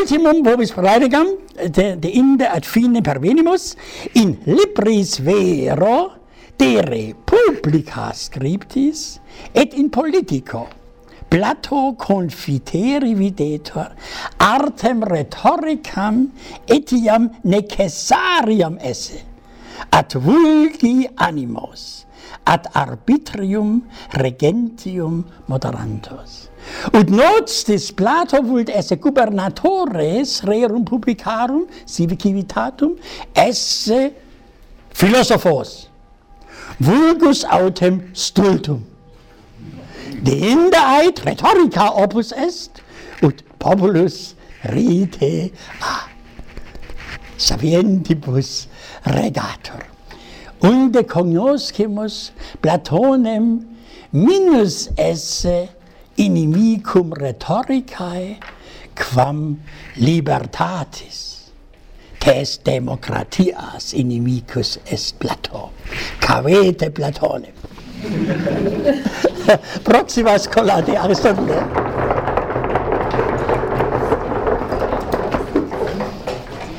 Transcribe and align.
ultimum 0.00 0.40
vobis 0.44 0.70
praedicam, 0.72 1.34
de, 1.76 1.96
de 2.00 2.10
inde 2.16 2.46
ad 2.48 2.64
fine 2.64 3.02
pervenimus 3.04 3.74
in 4.16 4.32
libris 4.46 5.18
vero 5.20 5.96
dere 6.56 7.12
publica 7.28 8.10
scriptis 8.16 9.18
et 9.52 9.74
in 9.74 9.90
politico. 9.90 10.68
Plato 11.30 11.94
confiteri 12.00 13.12
videtur 13.14 13.92
artem 14.40 15.04
rhetoricam 15.04 16.30
etiam 16.66 17.28
necessariam 17.44 18.78
esse 18.80 19.29
ad 19.92 20.12
vulgi 20.14 21.08
animos, 21.16 22.06
ad 22.46 22.66
arbitrium 22.74 23.82
regentium 24.14 25.24
moderantos. 25.48 26.48
Ut 26.92 27.08
notis 27.08 27.90
Plato 27.90 28.42
vult 28.42 28.68
esse 28.68 28.96
gubernatores 28.96 30.42
rerum 30.44 30.84
publicarum 30.84 31.66
sive 31.86 32.16
civitatum 32.16 32.98
esse 33.34 34.12
philosophos 34.90 35.88
vulgus 36.80 37.44
autem 37.44 38.10
stultum 38.14 38.84
deinde 40.22 40.80
rhetorica 41.24 41.90
opus 42.02 42.32
est 42.32 42.82
ut 43.22 43.42
populus 43.58 44.34
rite 44.64 45.52
a 45.82 45.99
sapientibus 47.40 48.68
redator. 49.06 49.88
Unde 50.60 51.04
cognoscimus 51.04 52.32
Platonem 52.60 53.64
minus 54.12 54.90
esse 54.96 55.68
inimicum 56.18 57.12
rhetoricae 57.16 58.36
quam 58.94 59.56
libertatis 59.96 61.30
tes 62.20 62.58
democratias 62.58 63.94
inimicus 63.94 64.78
est 64.84 65.18
Plato. 65.18 65.72
Cavete 66.20 66.90
Platonem. 66.90 67.56
Proxima 69.82 70.38
scolati 70.38 70.94
Aristotle. 70.96 71.56
Eh? 71.56 71.79